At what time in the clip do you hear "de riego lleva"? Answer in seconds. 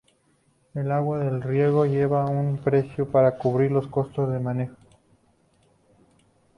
1.19-2.25